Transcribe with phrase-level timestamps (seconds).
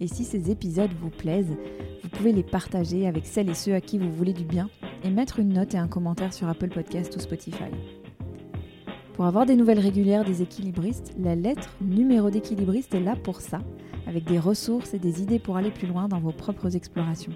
[0.00, 1.56] Et si ces épisodes vous plaisent,
[2.02, 4.68] vous pouvez les partager avec celles et ceux à qui vous voulez du bien
[5.04, 7.70] et mettre une note et un commentaire sur Apple Podcast ou Spotify.
[9.14, 13.62] Pour avoir des nouvelles régulières des équilibristes, la lettre numéro d'équilibriste est là pour ça,
[14.06, 17.32] avec des ressources et des idées pour aller plus loin dans vos propres explorations.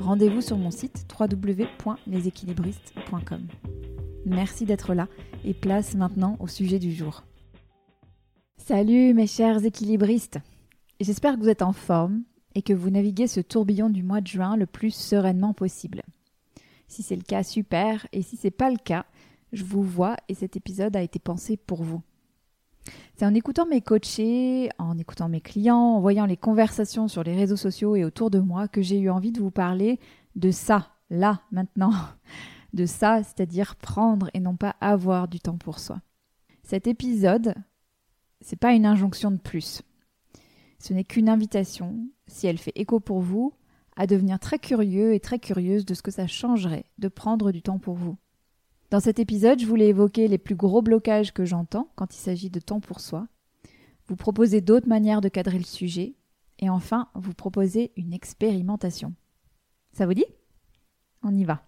[0.00, 3.46] Rendez-vous sur mon site www.leséquilibristes.com.
[4.24, 5.08] Merci d'être là
[5.44, 7.24] et place maintenant au sujet du jour.
[8.56, 10.38] Salut mes chers équilibristes
[11.00, 12.22] J'espère que vous êtes en forme
[12.54, 16.02] et que vous naviguez ce tourbillon du mois de juin le plus sereinement possible.
[16.86, 19.06] Si c'est le cas, super, et si c'est pas le cas,
[19.52, 22.02] je vous vois et cet épisode a été pensé pour vous.
[23.14, 27.36] C'est en écoutant mes coachés, en écoutant mes clients, en voyant les conversations sur les
[27.36, 30.00] réseaux sociaux et autour de moi que j'ai eu envie de vous parler
[30.34, 31.92] de ça, là, maintenant.
[32.72, 36.00] De ça, c'est-à-dire prendre et non pas avoir du temps pour soi.
[36.62, 37.54] Cet épisode,
[38.40, 39.82] c'est pas une injonction de plus.
[40.82, 43.54] Ce n'est qu'une invitation, si elle fait écho pour vous,
[43.94, 47.62] à devenir très curieux et très curieuse de ce que ça changerait de prendre du
[47.62, 48.16] temps pour vous.
[48.90, 52.50] Dans cet épisode, je voulais évoquer les plus gros blocages que j'entends quand il s'agit
[52.50, 53.28] de temps pour soi,
[54.08, 56.16] vous proposer d'autres manières de cadrer le sujet,
[56.58, 59.14] et enfin vous proposer une expérimentation.
[59.92, 60.26] Ça vous dit?
[61.22, 61.62] On y va.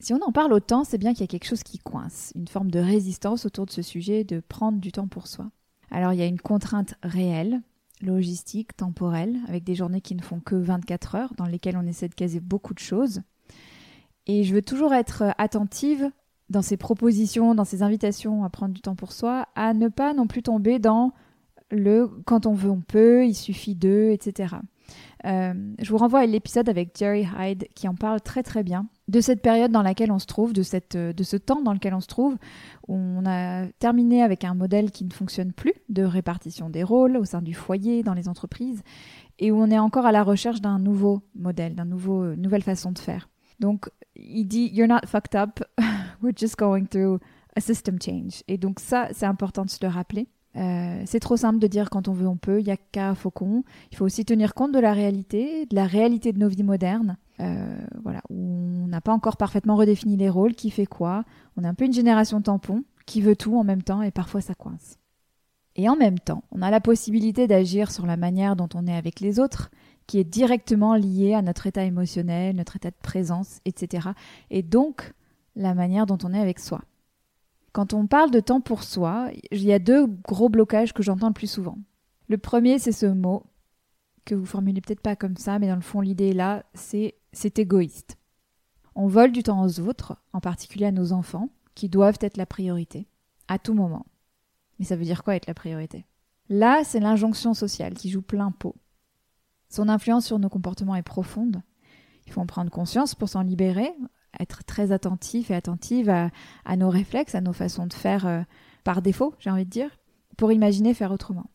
[0.00, 2.48] Si on en parle autant, c'est bien qu'il y a quelque chose qui coince, une
[2.48, 5.52] forme de résistance autour de ce sujet de prendre du temps pour soi.
[5.90, 7.62] Alors il y a une contrainte réelle,
[8.00, 12.08] logistique, temporelle, avec des journées qui ne font que 24 heures, dans lesquelles on essaie
[12.08, 13.22] de caser beaucoup de choses.
[14.26, 16.10] Et je veux toujours être attentive
[16.48, 20.14] dans ces propositions, dans ces invitations à prendre du temps pour soi, à ne pas
[20.14, 21.12] non plus tomber dans
[21.70, 24.56] le quand on veut on peut, il suffit de, etc.
[25.26, 28.86] Euh, je vous renvoie à l'épisode avec Jerry Hyde qui en parle très très bien
[29.08, 31.94] de cette période dans laquelle on se trouve, de, cette, de ce temps dans lequel
[31.94, 32.36] on se trouve.
[32.88, 37.16] Où on a terminé avec un modèle qui ne fonctionne plus de répartition des rôles
[37.16, 38.82] au sein du foyer, dans les entreprises,
[39.38, 42.92] et où on est encore à la recherche d'un nouveau modèle, d'une nouveau, nouvelle façon
[42.92, 43.28] de faire.
[43.58, 45.60] Donc, il dit You're not fucked up,
[46.22, 47.18] we're just going through
[47.56, 48.42] a system change.
[48.46, 50.28] Et donc, ça, c'est important de se le rappeler.
[50.56, 53.62] Euh, c'est trop simple de dire quand on veut on peut, il a qu'à faucon.
[53.92, 57.16] Il faut aussi tenir compte de la réalité, de la réalité de nos vies modernes,
[57.38, 61.24] euh, voilà, où on n'a pas encore parfaitement redéfini les rôles, qui fait quoi.
[61.56, 64.40] On est un peu une génération tampon, qui veut tout en même temps et parfois
[64.40, 64.98] ça coince.
[65.76, 68.96] Et en même temps, on a la possibilité d'agir sur la manière dont on est
[68.96, 69.70] avec les autres,
[70.06, 74.08] qui est directement liée à notre état émotionnel, notre état de présence, etc.
[74.50, 75.12] Et donc
[75.54, 76.82] la manière dont on est avec soi.
[77.72, 81.28] Quand on parle de temps pour soi, il y a deux gros blocages que j'entends
[81.28, 81.78] le plus souvent.
[82.28, 83.44] Le premier, c'est ce mot
[84.24, 87.14] que vous formulez peut-être pas comme ça, mais dans le fond, l'idée est là, c'est
[87.32, 88.18] c'est égoïste.
[88.94, 92.46] On vole du temps aux autres, en particulier à nos enfants, qui doivent être la
[92.46, 93.06] priorité,
[93.48, 94.06] à tout moment.
[94.78, 96.06] Mais ça veut dire quoi être la priorité?
[96.48, 98.74] Là, c'est l'injonction sociale qui joue plein pot.
[99.68, 101.62] Son influence sur nos comportements est profonde.
[102.26, 103.92] Il faut en prendre conscience pour s'en libérer,
[104.38, 108.42] être très attentif et attentive à, nos réflexes, à nos façons de faire euh,
[108.84, 109.90] par défaut, j'ai envie de dire,
[110.36, 111.50] pour imaginer faire autrement.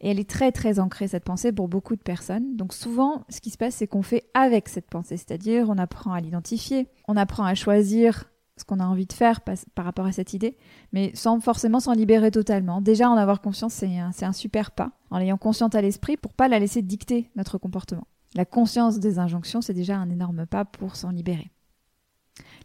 [0.00, 2.56] Et elle est très très ancrée cette pensée pour beaucoup de personnes.
[2.56, 6.12] Donc souvent, ce qui se passe, c'est qu'on fait avec cette pensée, c'est-à-dire on apprend
[6.12, 10.12] à l'identifier, on apprend à choisir ce qu'on a envie de faire par, rapport à
[10.12, 10.56] cette idée,
[10.92, 12.80] mais sans forcément s'en libérer totalement.
[12.80, 16.34] Déjà, en avoir conscience, c'est un, un super pas, en l'ayant consciente à l'esprit pour
[16.34, 18.06] pas la laisser dicter notre comportement.
[18.34, 21.50] La conscience des injonctions, c'est déjà un énorme pas pour s'en libérer.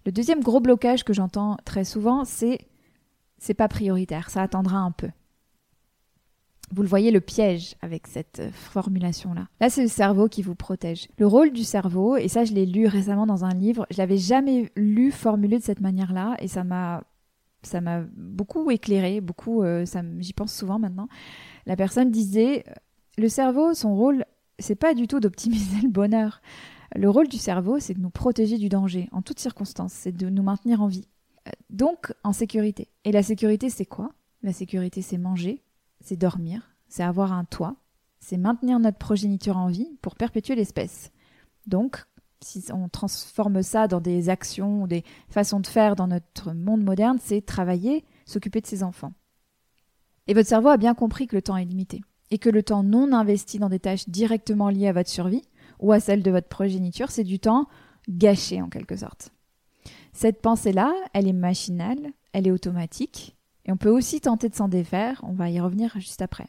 [0.06, 2.60] Le deuxième gros blocage que j'entends très souvent, c'est
[3.38, 5.10] c'est pas prioritaire, ça attendra un peu.
[6.72, 9.48] Vous le voyez, le piège avec cette euh, formulation-là.
[9.60, 11.08] Là, c'est le cerveau qui vous protège.
[11.18, 14.18] Le rôle du cerveau, et ça, je l'ai lu récemment dans un livre, je l'avais
[14.18, 17.04] jamais lu formulé de cette manière-là, et ça m'a
[17.64, 19.86] ça m'a beaucoup éclairé, beaucoup, euh,
[20.20, 21.08] j'y pense souvent maintenant.
[21.66, 22.66] La personne disait,
[23.18, 24.26] le cerveau, son rôle,
[24.60, 26.42] c'est pas du tout d'optimiser le bonheur.
[26.96, 30.30] Le rôle du cerveau, c'est de nous protéger du danger en toutes circonstances, c'est de
[30.30, 31.08] nous maintenir en vie.
[31.48, 32.90] Euh, donc en sécurité.
[33.04, 34.12] Et la sécurité, c'est quoi?
[34.44, 35.64] La sécurité, c'est manger,
[36.02, 37.76] c'est dormir, c'est avoir un toit,
[38.20, 41.12] c'est maintenir notre progéniture en vie pour perpétuer l'espèce.
[41.66, 42.06] Donc,
[42.42, 46.84] si on transforme ça dans des actions ou des façons de faire dans notre monde
[46.84, 49.14] moderne, c'est travailler, s'occuper de ses enfants.
[50.28, 52.02] Et votre cerveau a bien compris que le temps est limité
[52.32, 55.44] et que le temps non investi dans des tâches directement liées à votre survie
[55.84, 57.68] ou à celle de votre progéniture, c'est du temps
[58.10, 59.30] gâché en quelque sorte.
[60.14, 63.36] Cette pensée-là, elle est machinale, elle est automatique,
[63.66, 66.48] et on peut aussi tenter de s'en défaire, on va y revenir juste après.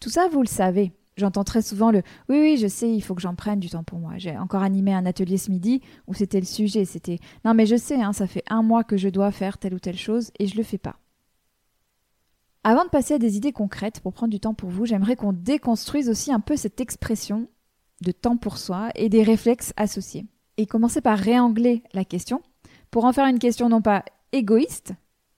[0.00, 0.92] Tout ça, vous le savez.
[1.16, 3.84] J'entends très souvent le oui, oui, je sais, il faut que j'en prenne du temps
[3.84, 4.12] pour moi.
[4.18, 6.84] J'ai encore animé un atelier ce midi où c'était le sujet.
[6.84, 9.72] C'était non, mais je sais, hein, ça fait un mois que je dois faire telle
[9.72, 10.96] ou telle chose et je le fais pas.
[12.64, 15.32] Avant de passer à des idées concrètes pour prendre du temps pour vous, j'aimerais qu'on
[15.32, 17.48] déconstruise aussi un peu cette expression
[18.02, 20.26] de temps pour soi et des réflexes associés.
[20.58, 22.42] Et commencer par réangler la question
[22.90, 24.94] pour en faire une question non pas égoïste,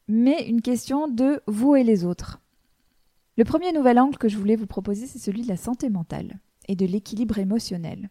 [0.07, 2.41] mais une question de vous et les autres.
[3.37, 6.39] Le premier nouvel angle que je voulais vous proposer, c'est celui de la santé mentale
[6.67, 8.11] et de l'équilibre émotionnel.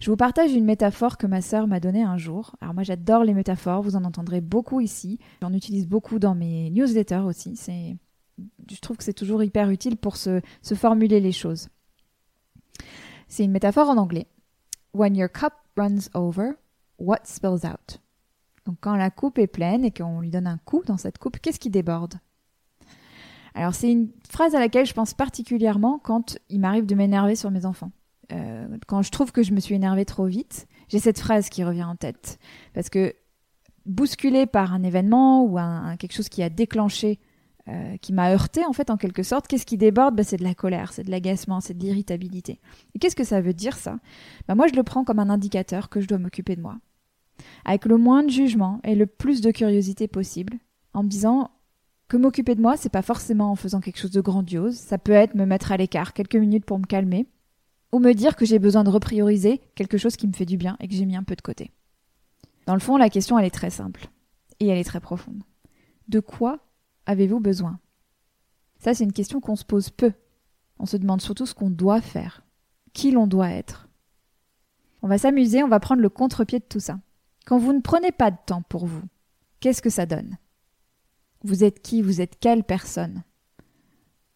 [0.00, 2.54] Je vous partage une métaphore que ma sœur m'a donnée un jour.
[2.60, 5.18] Alors moi j'adore les métaphores, vous en entendrez beaucoup ici.
[5.40, 7.58] J'en utilise beaucoup dans mes newsletters aussi.
[7.58, 10.40] Je trouve que c'est toujours hyper utile pour se
[10.74, 11.68] formuler les choses.
[13.28, 14.26] C'est une métaphore en anglais.
[14.94, 16.52] When your cup runs over,
[16.98, 18.00] what spills out?
[18.64, 21.38] Donc quand la coupe est pleine et qu'on lui donne un coup dans cette coupe,
[21.38, 22.14] qu'est-ce qui déborde?
[23.54, 27.50] Alors c'est une phrase à laquelle je pense particulièrement quand il m'arrive de m'énerver sur
[27.50, 27.90] mes enfants.
[28.32, 31.64] Euh, quand je trouve que je me suis énervée trop vite, j'ai cette phrase qui
[31.64, 32.38] revient en tête.
[32.74, 33.14] Parce que
[33.86, 35.58] bousculé par un événement ou
[35.96, 37.20] quelque chose qui a déclenché,
[37.68, 40.14] euh, qui m'a heurté en fait en quelque sorte, qu'est-ce qui déborde?
[40.14, 42.60] Bah, C'est de la colère, c'est de l'agacement, c'est de l'irritabilité.
[42.94, 43.98] Et qu'est-ce que ça veut dire ça?
[44.46, 46.76] Bah, Moi je le prends comme un indicateur que je dois m'occuper de moi.
[47.64, 50.58] Avec le moins de jugement et le plus de curiosité possible,
[50.94, 51.50] en me disant
[52.08, 54.76] que m'occuper de moi, c'est pas forcément en faisant quelque chose de grandiose.
[54.76, 57.26] Ça peut être me mettre à l'écart quelques minutes pour me calmer,
[57.92, 60.76] ou me dire que j'ai besoin de reprioriser quelque chose qui me fait du bien
[60.80, 61.70] et que j'ai mis un peu de côté.
[62.66, 64.08] Dans le fond, la question, elle est très simple.
[64.60, 65.42] Et elle est très profonde.
[66.08, 66.60] De quoi
[67.06, 67.78] avez-vous besoin?
[68.78, 70.12] Ça, c'est une question qu'on se pose peu.
[70.78, 72.44] On se demande surtout ce qu'on doit faire,
[72.92, 73.88] qui l'on doit être.
[75.02, 76.98] On va s'amuser, on va prendre le contre-pied de tout ça.
[77.46, 79.02] Quand vous ne prenez pas de temps pour vous,
[79.60, 80.36] qu'est-ce que ça donne?
[81.42, 82.02] Vous êtes qui?
[82.02, 83.22] Vous êtes quelle personne?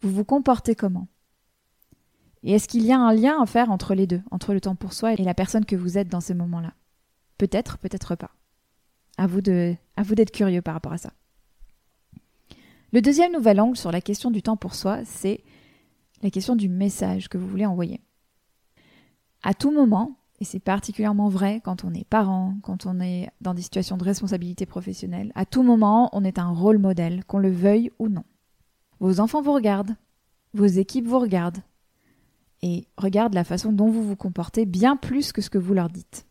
[0.00, 1.08] Vous vous comportez comment?
[2.43, 4.76] Et est-ce qu'il y a un lien à faire entre les deux, entre le temps
[4.76, 6.72] pour soi et la personne que vous êtes dans ces moments-là?
[7.37, 8.31] Peut-être, peut-être pas.
[9.19, 11.12] À vous vous d'être curieux par rapport à ça.
[12.92, 15.44] Le deuxième nouvel angle sur la question du temps pour soi, c'est
[16.22, 18.00] la question du message que vous voulez envoyer.
[19.42, 23.54] À tout moment, et c'est particulièrement vrai quand on est parent, quand on est dans
[23.54, 25.32] des situations de responsabilité professionnelle.
[25.34, 28.25] À tout moment, on est un rôle modèle, qu'on le veuille ou non.
[28.98, 29.96] Vos enfants vous regardent,
[30.52, 31.62] vos équipes vous regardent,
[32.62, 35.88] et regardent la façon dont vous vous comportez bien plus que ce que vous leur
[35.88, 36.26] dites.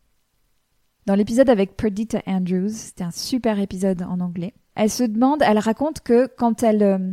[1.10, 5.58] Dans l'épisode avec Perdita Andrews, c'était un super épisode en anglais, elle se demande, elle
[5.58, 7.12] raconte que quand elle, euh,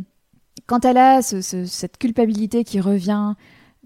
[0.67, 3.33] quand elle a cette culpabilité qui revient,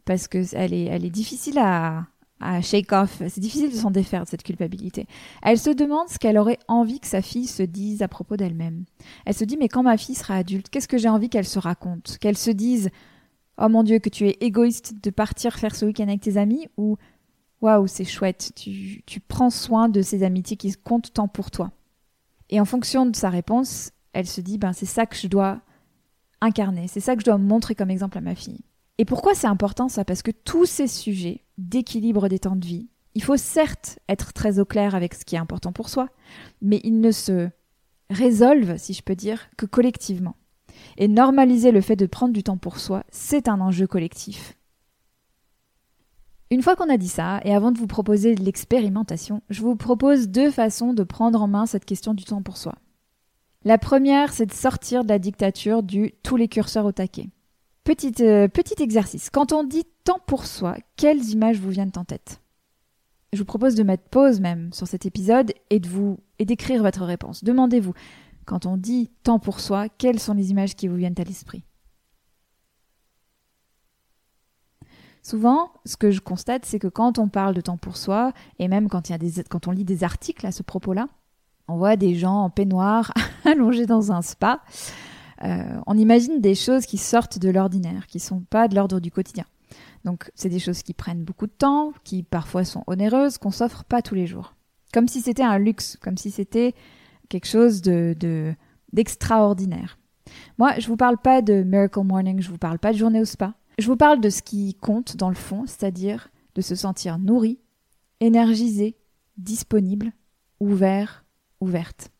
[0.03, 2.07] parce qu'elle est, elle est difficile à,
[2.41, 3.21] à shake off.
[3.29, 5.07] C'est difficile de s'en défaire de cette culpabilité.
[5.43, 8.83] Elle se demande ce qu'elle aurait envie que sa fille se dise à propos d'elle-même.
[9.25, 11.57] Elle se dit mais quand ma fille sera adulte, qu'est-ce que j'ai envie qu'elle se
[11.57, 12.17] raconte?
[12.19, 12.89] Qu'elle se dise
[13.57, 16.67] oh mon dieu que tu es égoïste de partir faire ce week-end avec tes amis
[16.75, 16.97] ou
[17.61, 21.71] waouh c'est chouette, tu, prends soin de ces amitiés qui comptent tant pour toi.
[22.49, 25.61] Et en fonction de sa réponse, elle se dit ben c'est ça que je dois
[26.41, 28.61] incarner, c'est ça que je dois montrer comme exemple à ma fille.
[28.97, 30.05] Et pourquoi c'est important ça?
[30.05, 34.59] Parce que tous ces sujets d'équilibre des temps de vie, il faut certes être très
[34.59, 36.09] au clair avec ce qui est important pour soi,
[36.61, 37.49] mais ils ne se
[38.09, 40.35] résolvent, si je peux dire, que collectivement.
[40.97, 44.57] Et normaliser le fait de prendre du temps pour soi, c'est un enjeu collectif.
[46.51, 50.27] Une fois qu'on a dit ça, et avant de vous proposer l'expérimentation, je vous propose
[50.27, 52.75] deux façons de prendre en main cette question du temps pour soi.
[53.63, 57.29] La première, c'est de sortir de la dictature du tous les curseurs au taquet.
[57.85, 59.29] Petit, euh, petit exercice.
[59.29, 62.41] Quand on dit temps pour soi, quelles images vous viennent en tête?
[63.31, 65.81] Je vous propose de mettre pause même sur cet épisode et
[66.37, 67.45] et d'écrire votre réponse.
[67.45, 67.93] Demandez-vous,
[68.43, 71.63] quand on dit temps pour soi, quelles sont les images qui vous viennent à l'esprit?
[75.23, 78.67] Souvent, ce que je constate, c'est que quand on parle de temps pour soi, et
[78.67, 81.07] même quand, y a des, quand on lit des articles à ce propos-là,
[81.67, 83.13] on voit des gens en peignoir
[83.45, 84.61] allongés dans un spa
[85.43, 89.11] euh, on imagine des choses qui sortent de l'ordinaire, qui sont pas de l'ordre du
[89.11, 89.45] quotidien.
[90.03, 93.83] Donc c'est des choses qui prennent beaucoup de temps, qui parfois sont onéreuses, qu'on s'offre
[93.83, 94.55] pas tous les jours.
[94.93, 96.73] Comme si c'était un luxe, comme si c'était
[97.29, 98.53] quelque chose de
[98.93, 99.97] d'extraordinaire.
[100.57, 103.25] Moi, je vous parle pas de Miracle Morning, je vous parle pas de journée au
[103.25, 103.53] spa.
[103.81, 107.57] Je vous parle de ce qui compte dans le fond, c'est-à-dire de se sentir nourri,
[108.19, 108.95] énergisé,
[109.39, 110.11] disponible,
[110.59, 111.25] ouvert,
[111.61, 112.11] ouverte.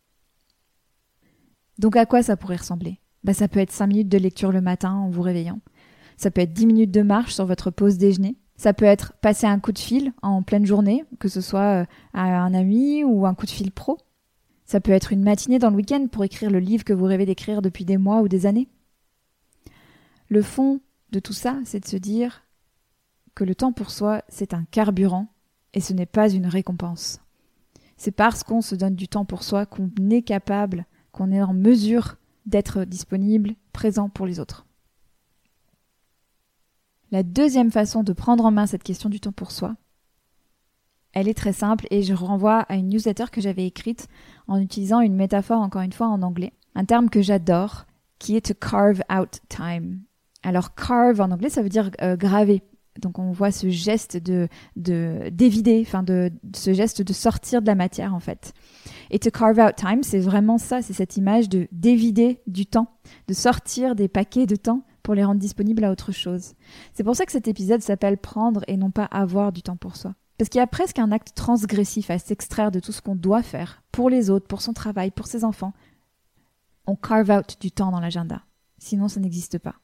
[1.77, 2.99] Donc à quoi ça pourrait ressembler?
[3.23, 5.59] Bah, ça peut être 5 minutes de lecture le matin en vous réveillant.
[6.17, 8.37] Ça peut être 10 minutes de marche sur votre pause déjeuner.
[8.57, 11.85] Ça peut être passer un coup de fil en pleine journée, que ce soit euh,
[12.15, 13.99] à un ami ou un coup de fil pro.
[14.65, 17.27] Ça peut être une matinée dans le week-end pour écrire le livre que vous rêvez
[17.27, 18.67] d'écrire depuis des mois ou des années.
[20.27, 20.79] Le fond
[21.11, 22.43] de tout ça, c'est de se dire
[23.35, 25.27] que le temps pour soi, c'est un carburant
[25.73, 27.19] et ce n'est pas une récompense.
[27.97, 31.53] C'est parce qu'on se donne du temps pour soi qu'on est capable, qu'on est en
[31.53, 32.15] mesure
[32.45, 34.65] d'être disponible, présent pour les autres.
[37.11, 39.75] La deuxième façon de prendre en main cette question du temps pour soi,
[41.13, 44.07] elle est très simple et je renvoie à une newsletter que j'avais écrite
[44.47, 47.85] en utilisant une métaphore encore une fois en anglais, un terme que j'adore,
[48.17, 50.03] qui est to carve out time.
[50.43, 52.63] Alors carve en anglais ça veut dire euh, graver.
[52.99, 57.75] Donc on voit ce geste de d'évider, enfin de, ce geste de sortir de la
[57.75, 58.53] matière en fait.
[59.11, 62.87] Et to carve out time, c'est vraiment ça, c'est cette image de d'évider du temps,
[63.27, 66.53] de sortir des paquets de temps pour les rendre disponibles à autre chose.
[66.93, 69.95] C'est pour ça que cet épisode s'appelle Prendre et non pas avoir du temps pour
[69.95, 70.13] soi.
[70.37, 73.43] Parce qu'il y a presque un acte transgressif à s'extraire de tout ce qu'on doit
[73.43, 75.73] faire pour les autres, pour son travail, pour ses enfants.
[76.87, 78.41] On carve out du temps dans l'agenda.
[78.79, 79.75] Sinon, ça n'existe pas.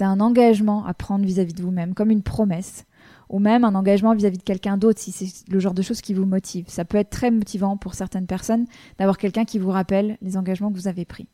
[0.00, 2.86] C'est un engagement à prendre vis-à-vis de vous-même, comme une promesse,
[3.28, 6.14] ou même un engagement vis-à-vis de quelqu'un d'autre si c'est le genre de choses qui
[6.14, 6.64] vous motive.
[6.68, 8.64] Ça peut être très motivant pour certaines personnes
[8.98, 11.28] d'avoir quelqu'un qui vous rappelle les engagements que vous avez pris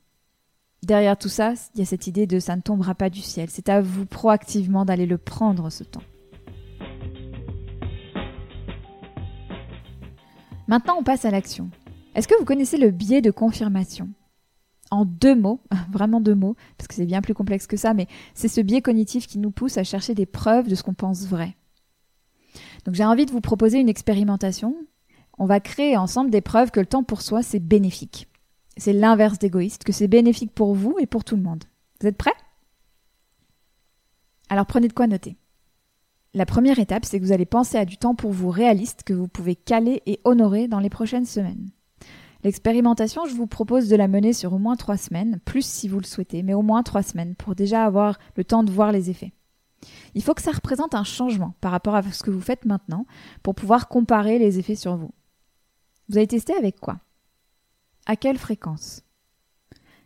[0.82, 3.48] derrière tout ça, il y a cette idée de ça ne tombera pas du ciel.
[3.52, 6.02] C'est à vous proactivement d'aller le prendre ce temps.
[10.66, 11.70] Maintenant, on passe à l'action.
[12.16, 14.08] Est-ce que vous connaissez le biais de confirmation?
[14.90, 18.06] En deux mots, vraiment deux mots, parce que c'est bien plus complexe que ça, mais
[18.34, 21.26] c'est ce biais cognitif qui nous pousse à chercher des preuves de ce qu'on pense
[21.26, 21.56] vrai.
[22.84, 24.76] Donc j'ai envie de vous proposer une expérimentation.
[25.38, 28.28] On va créer ensemble des preuves que le temps pour soi, c'est bénéfique
[28.76, 31.64] c'est l'inverse d'égoïste, que c'est bénéfique pour vous et pour tout le monde.
[32.00, 32.34] Vous êtes prêts?
[34.48, 35.36] Alors prenez de quoi noter.
[36.34, 39.14] La première étape, c'est que vous allez penser à du temps pour vous réaliste que
[39.14, 41.70] vous pouvez caler et honorer dans les prochaines semaines.
[42.44, 45.98] L'expérimentation, je vous propose de la mener sur au moins trois semaines, plus si vous
[45.98, 49.10] le souhaitez, mais au moins trois semaines, pour déjà avoir le temps de voir les
[49.10, 49.32] effets.
[50.14, 53.06] Il faut que ça représente un changement par rapport à ce que vous faites maintenant,
[53.42, 55.10] pour pouvoir comparer les effets sur vous.
[56.08, 57.00] Vous avez testé avec quoi?
[58.06, 59.02] À quelle fréquence?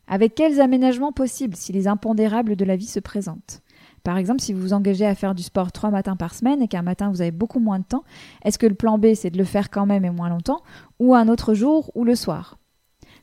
[0.06, 3.62] Avec quels aménagements possibles si les impondérables de la vie se présentent?
[4.02, 6.69] Par exemple, si vous vous engagez à faire du sport trois matins par semaine et
[6.69, 8.04] qu'un matin vous avez beaucoup moins de temps,
[8.45, 10.62] est-ce que le plan B c'est de le faire quand même et moins longtemps,
[10.99, 12.59] ou un autre jour ou le soir?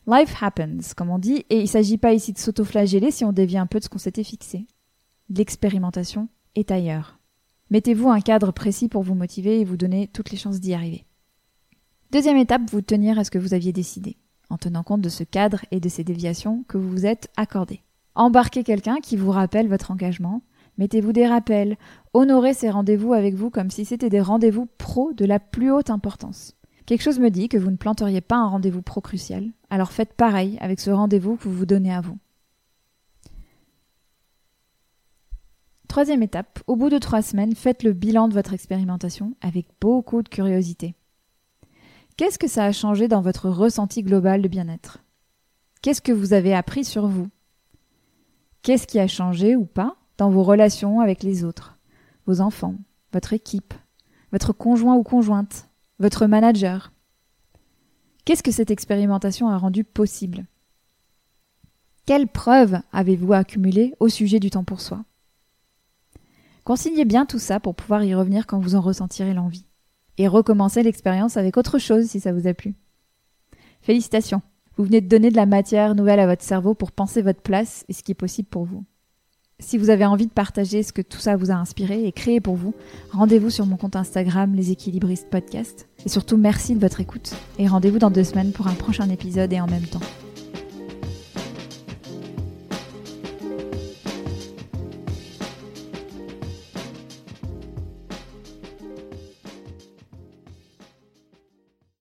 [0.07, 3.33] Life happens, comme on dit, et il ne s'agit pas ici de s'autoflageller si on
[3.33, 4.65] dévie un peu de ce qu'on s'était fixé.
[5.29, 7.19] L'expérimentation est ailleurs.
[7.69, 11.05] Mettez-vous un cadre précis pour vous motiver et vous donner toutes les chances d'y arriver.
[12.11, 14.17] Deuxième étape, vous tenir à ce que vous aviez décidé
[14.49, 17.81] en tenant compte de ce cadre et de ces déviations que vous vous êtes accordées.
[18.15, 20.41] Embarquez quelqu'un qui vous rappelle votre engagement,
[20.77, 21.77] mettez-vous des rappels,
[22.13, 25.89] honorez ces rendez-vous avec vous comme si c'était des rendez-vous pro de la plus haute
[25.89, 26.55] importance.
[26.85, 30.13] Quelque chose me dit que vous ne planteriez pas un rendez-vous pro crucial, alors faites
[30.13, 32.17] pareil avec ce rendez-vous que vous vous donnez à vous.
[35.87, 40.21] Troisième étape, au bout de trois semaines, faites le bilan de votre expérimentation avec beaucoup
[40.21, 40.95] de curiosité.
[42.17, 44.99] Qu'est-ce que ça a changé dans votre ressenti global de bien-être?
[45.81, 47.27] Qu'est-ce que vous avez appris sur vous?
[48.61, 49.95] Qu'est-ce qui a changé ou pas?
[50.17, 51.77] Dans vos relations avec les autres,
[52.25, 52.75] vos enfants,
[53.13, 53.73] votre équipe,
[54.31, 55.69] votre conjoint ou conjointe,
[55.99, 56.91] votre manager
[58.27, 60.47] Qu'est-ce que cette expérimentation a rendu possible?
[62.05, 65.05] Quelles preuves avez-vous accumulées au sujet du temps pour soi?
[66.65, 69.65] Consignez bien tout ça pour pouvoir y revenir quand vous en ressentirez l'envie
[70.17, 72.75] et recommencer l'expérience avec autre chose si ça vous a plu.
[73.79, 74.41] Félicitations,
[74.75, 77.85] vous venez de donner de la matière nouvelle à votre cerveau pour penser votre place
[77.87, 78.83] et ce qui est possible pour vous.
[79.59, 82.39] Si vous avez envie de partager ce que tout ça vous a inspiré et créé
[82.39, 82.75] pour vous,
[83.11, 85.87] rendez-vous sur mon compte Instagram Les Équilibristes Podcast.
[86.05, 89.51] Et surtout, merci de votre écoute et rendez-vous dans deux semaines pour un prochain épisode
[89.51, 89.99] et en même temps.